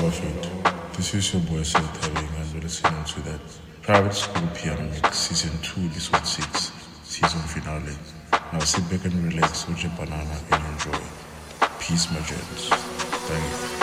This 0.00 1.12
is 1.12 1.32
your 1.32 1.42
boy 1.42 1.64
Seth 1.64 2.00
Tabbing, 2.00 2.28
and 2.38 2.52
you're 2.52 2.62
listening 2.62 3.02
to 3.02 3.20
that 3.22 3.40
Private 3.82 4.14
School 4.14 4.48
Piano 4.54 4.92
Season 5.10 5.50
2, 5.60 5.86
Episode 5.86 6.24
6, 6.24 6.72
Season 7.02 7.40
Finale. 7.40 7.96
Now 8.52 8.60
sit 8.60 8.88
back 8.88 9.04
and 9.06 9.32
relax, 9.32 9.68
watch 9.68 9.84
a 9.86 9.88
banana, 9.88 10.38
and 10.52 10.64
enjoy. 10.72 11.04
Peace, 11.80 12.08
my 12.12 12.20
friends. 12.20 12.68
Thank 13.26 13.72
you. 13.72 13.77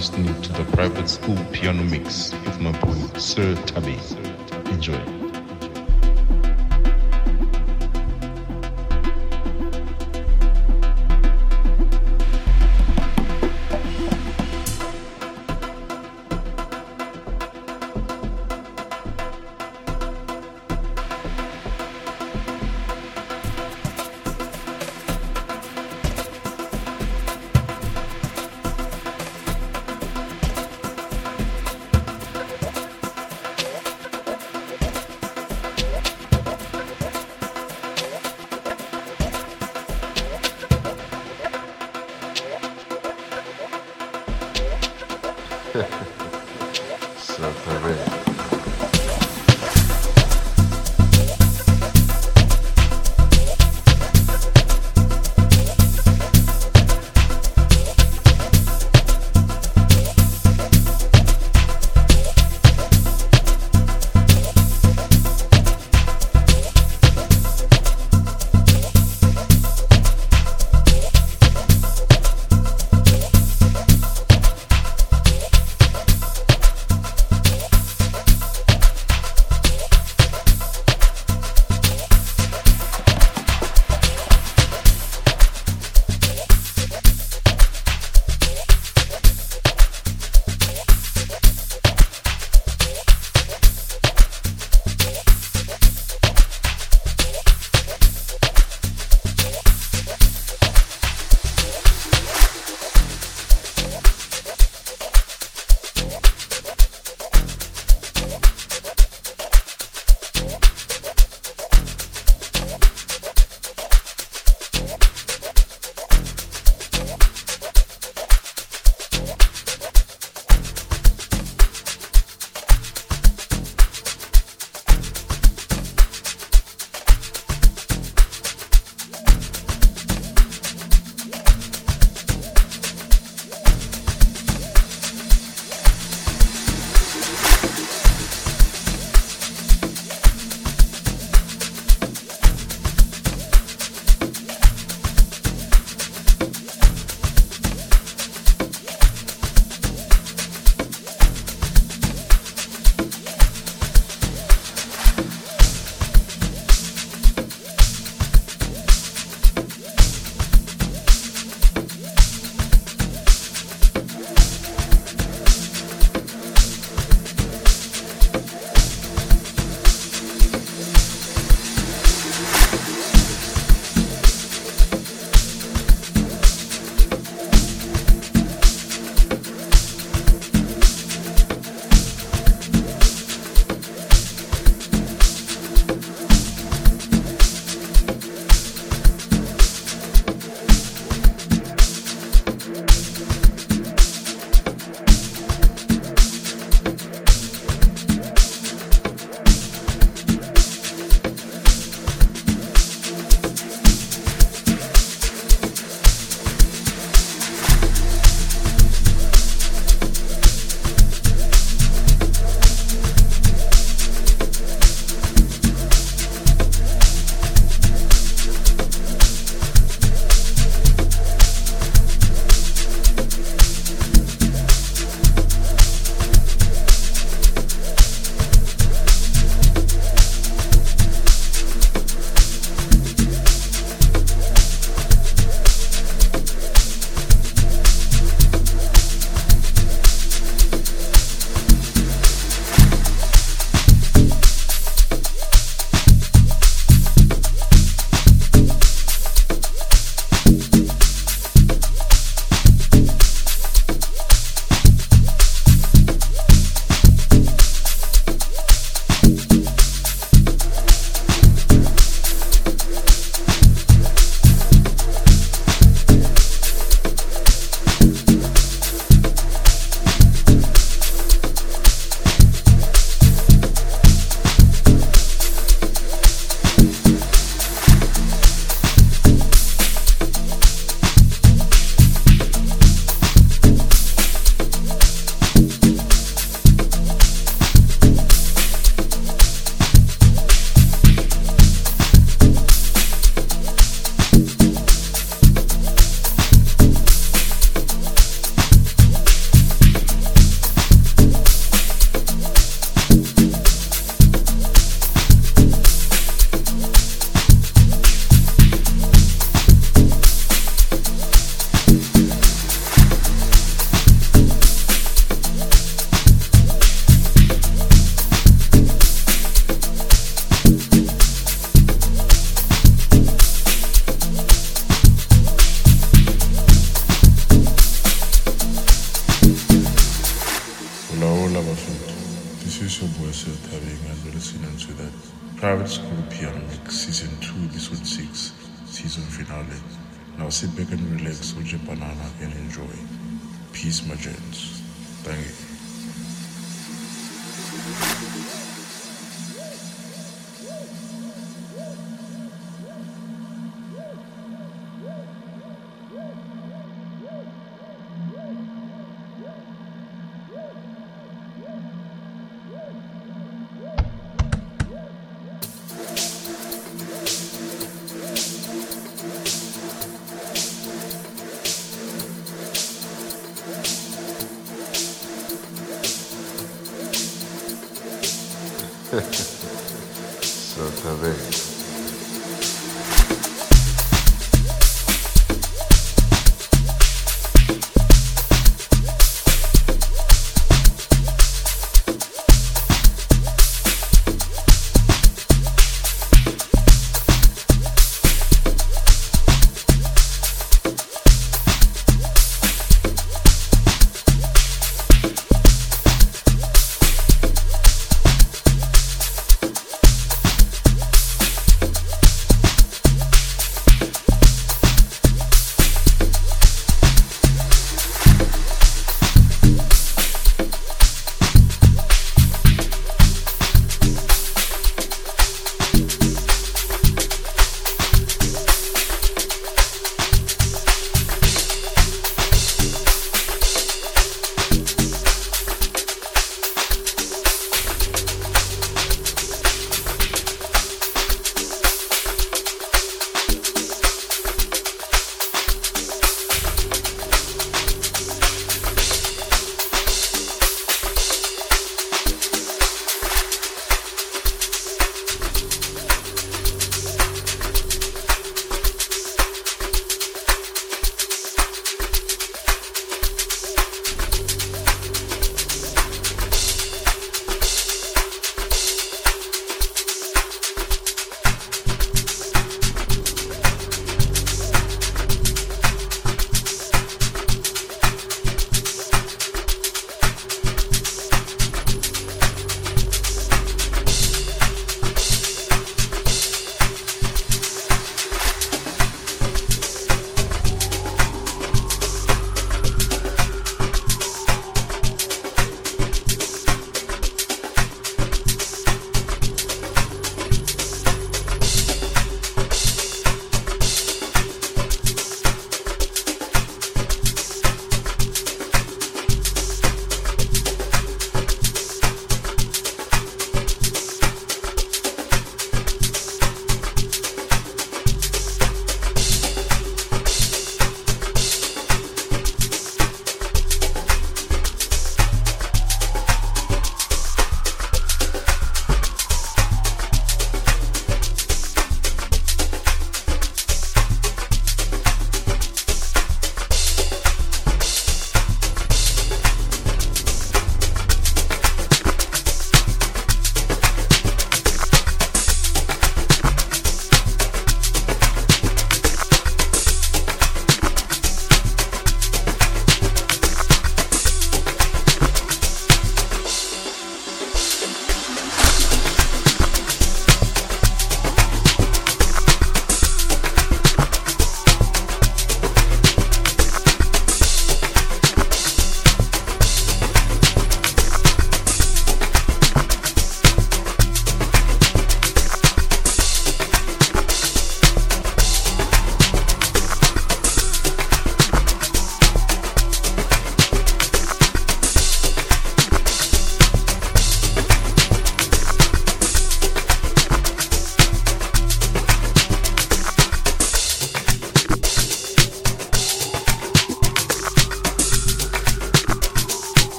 Listening 0.00 0.40
to 0.40 0.50
the 0.54 0.64
Private 0.72 1.06
School 1.10 1.36
Piano 1.52 1.82
Mix 1.82 2.32
with 2.32 2.58
my 2.58 2.72
boy 2.80 3.18
Sir 3.18 3.54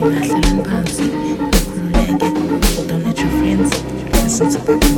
Don't 0.00 0.14
let 3.02 3.18
your 3.18 3.28
friends 3.30 3.82
listen 4.12 4.48
to. 4.50 4.97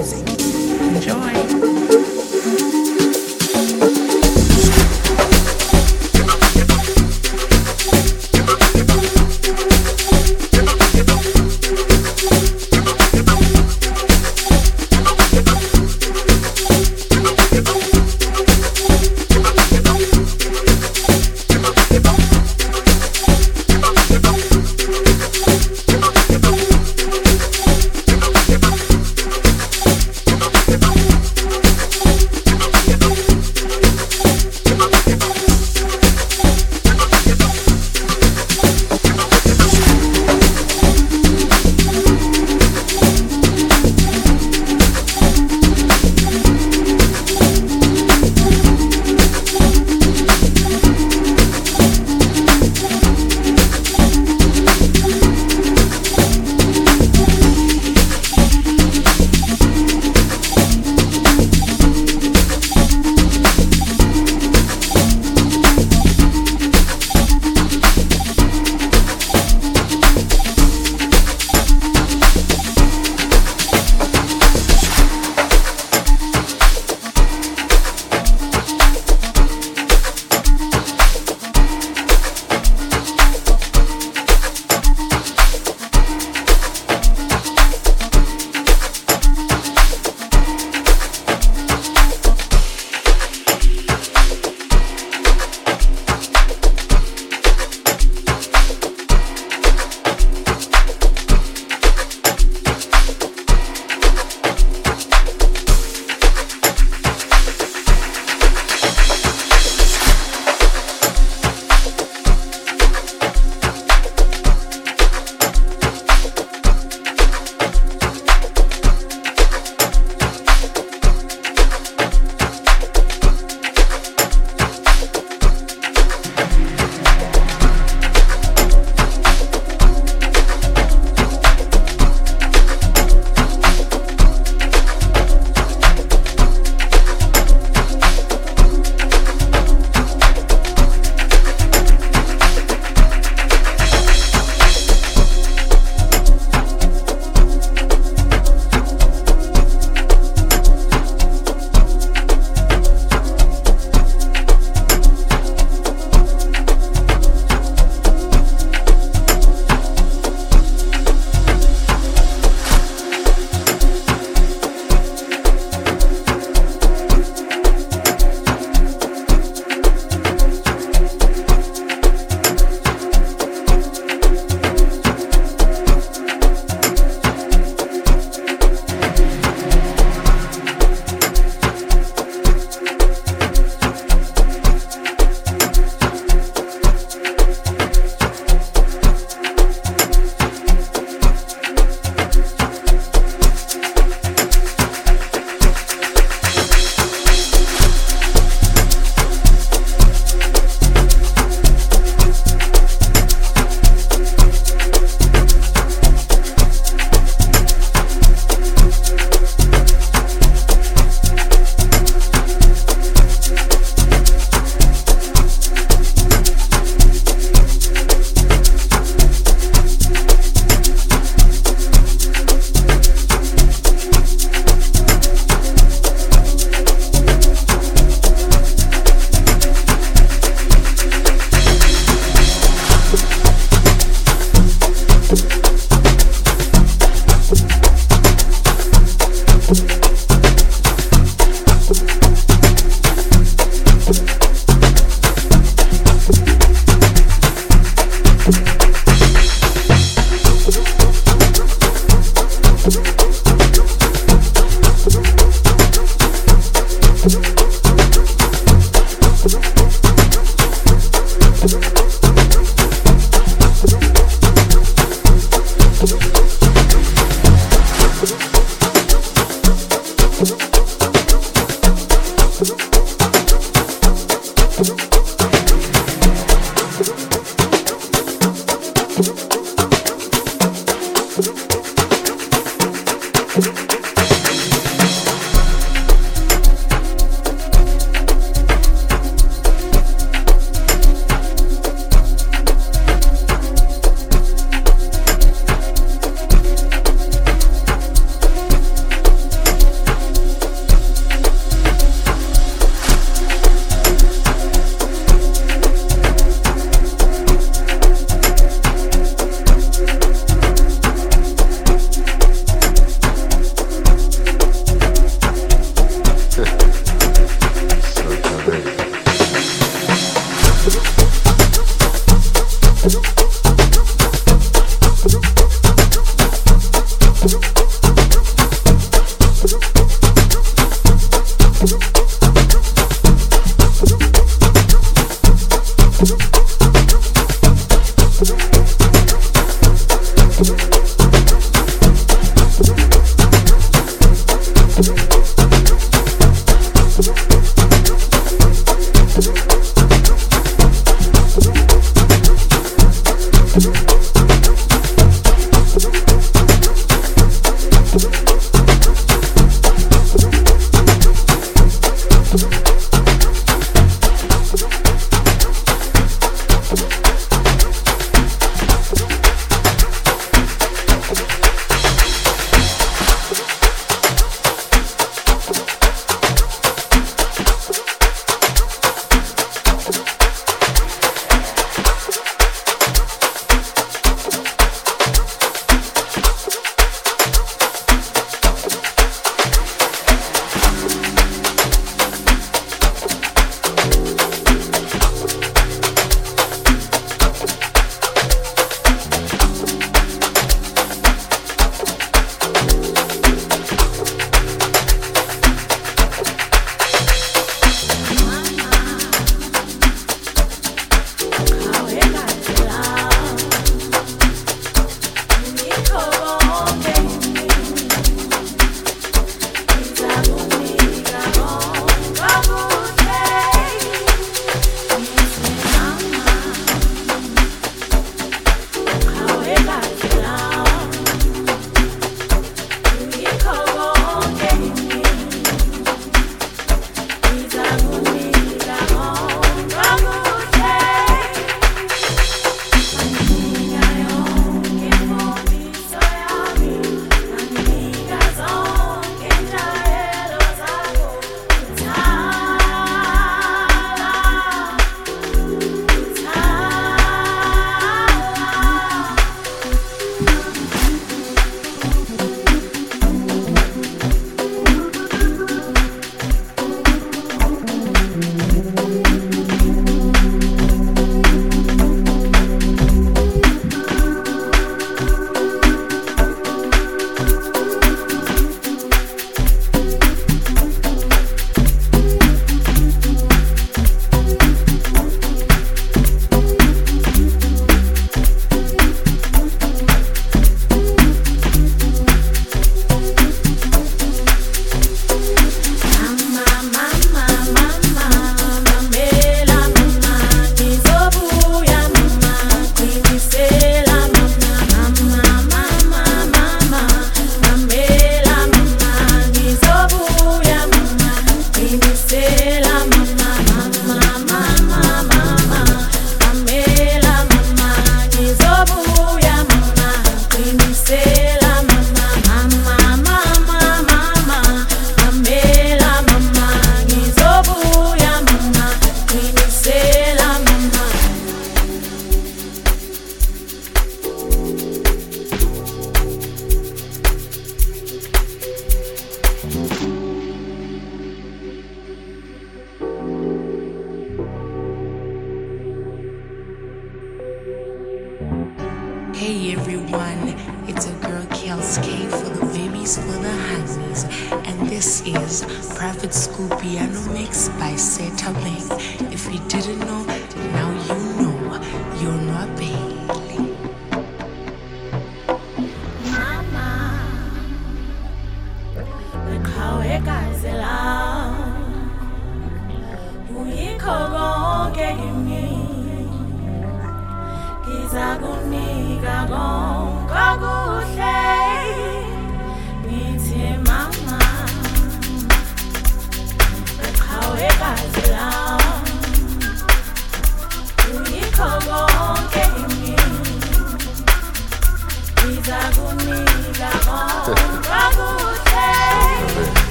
Hey 549.40 549.72
everyone, 549.72 550.54
it's 550.86 551.06
a 551.06 551.14
girl 551.14 551.42
Kelske 551.46 552.28
for 552.28 552.50
the 552.50 552.66
Vimmies 552.74 553.18
for 553.18 553.40
the 553.40 553.50
Honeys, 553.50 554.24
and 554.68 554.86
this 554.86 555.22
is 555.22 555.64
Private 555.96 556.34
School 556.34 556.68
Piano 556.76 557.18
Mix 557.32 557.70
by 557.80 557.96
Seta 557.96 558.52
Ming. 558.52 559.32
If 559.32 559.50
you 559.50 559.58
didn't 559.66 560.00
know, 560.00 560.26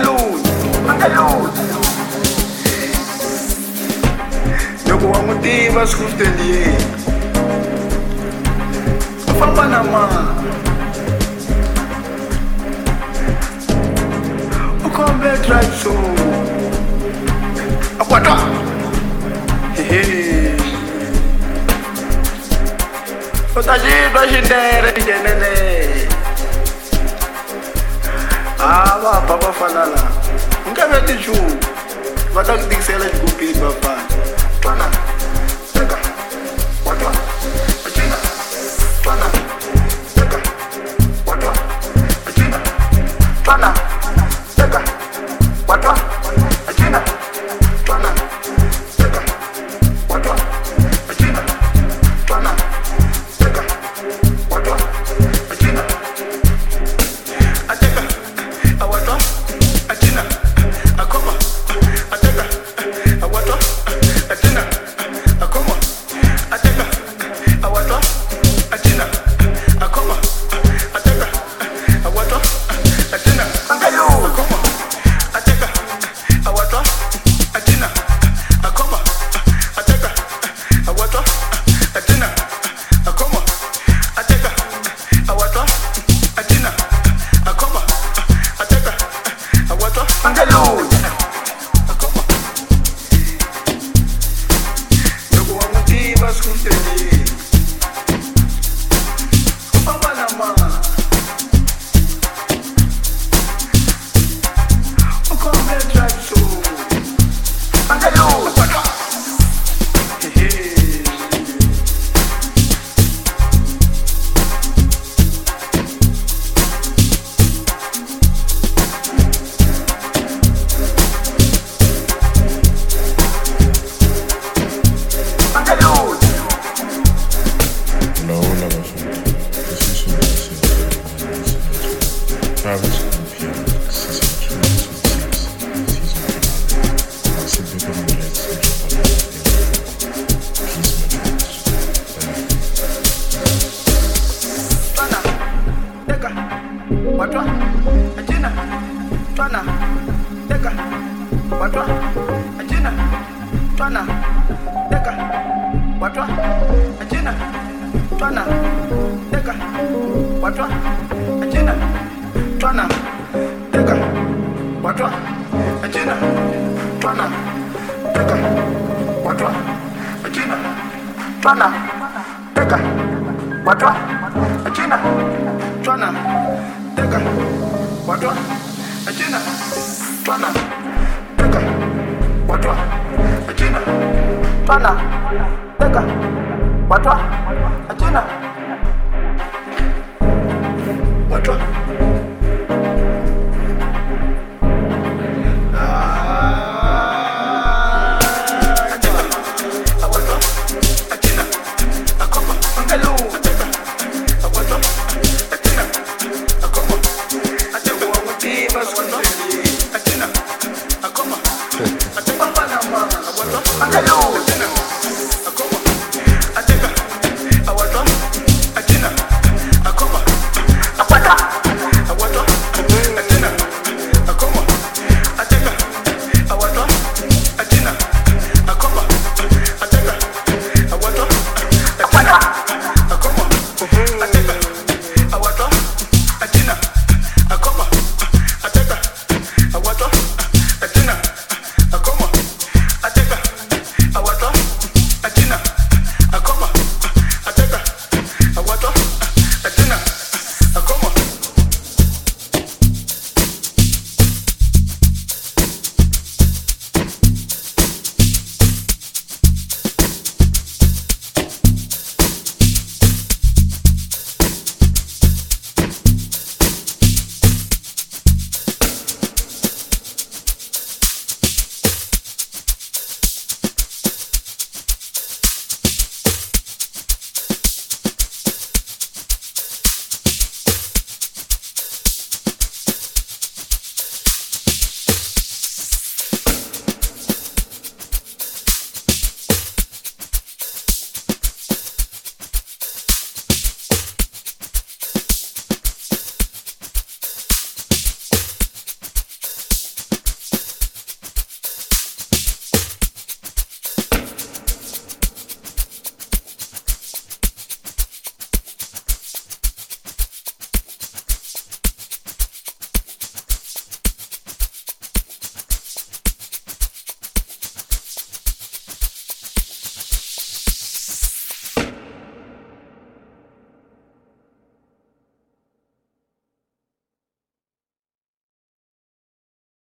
Mangalun, 0.00 0.40
Mangalun. 0.86 1.52
Loko 4.88 5.06
wa 5.12 5.18
n'wi 5.22 5.34
tiva 5.42 5.86
sikuhlelile 5.86 6.72
u 9.28 9.34
famba 9.38 9.64
na 9.68 9.82
mani? 9.82 10.22
U 14.84 14.88
khombe 14.90 15.30
traso 15.44 15.94
akwata 18.00 18.36
hehe. 19.76 20.54
U 23.56 23.62
ta 23.62 23.74
xitwa 23.82 24.22
xinere 24.30 24.92
nghenele 24.96 26.09
havapa 28.60 29.36
vafana 29.36 29.80
lava 29.80 30.10
nkave 30.70 31.00
tichumu 31.06 31.56
va 32.34 32.44
ta 32.44 32.52
ku 32.58 32.66
tikisela 32.68 33.04
xikopini 33.08 33.52
vafana. 33.52 34.02
Twanani 34.60 34.96